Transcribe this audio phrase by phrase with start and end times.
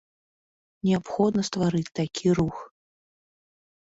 [0.87, 2.57] Неабходна стварыць такі рух.